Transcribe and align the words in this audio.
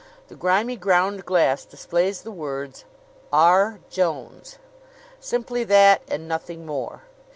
The 0.29 0.35
grimy 0.35 0.77
ground 0.77 1.27
glass 1.27 1.63
displays 1.63 2.23
the 2.23 2.31
words: 2.31 2.85
R. 3.31 3.81
JONES 3.91 4.57
Simply 5.19 5.63
that 5.65 6.01
and 6.07 6.27
nothing 6.27 6.65
more. 6.65 7.03